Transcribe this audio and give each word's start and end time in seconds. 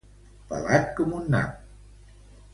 Pelat 0.53 0.89
com 1.01 1.13
un 1.19 1.29
nap. 1.37 2.17